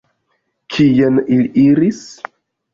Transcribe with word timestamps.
Kien 0.77 1.21
ili 1.37 1.55
iris? 1.69 2.05